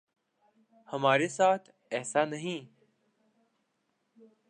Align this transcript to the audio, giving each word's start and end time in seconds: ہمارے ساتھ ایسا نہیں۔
ہمارے 0.87 1.27
ساتھ 1.27 1.65
ایسا 1.91 2.21
نہیں۔ 2.25 2.59